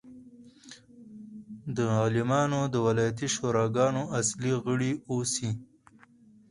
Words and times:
د 1.75 1.77
عالمانو 1.99 2.59
د 2.73 2.75
ولایتي 2.87 3.27
شوراګانو 3.35 4.01
اصلي 4.19 4.53
غړي 4.63 4.91
اوسي. 5.11 5.51